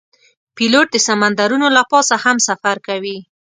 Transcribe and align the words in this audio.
پیلوټ 0.55 0.87
د 0.91 0.97
سمندرونو 1.07 1.67
له 1.75 1.81
پاسه 1.91 2.15
هم 2.23 2.37
سفر 2.47 2.75
کوي. 2.87 3.17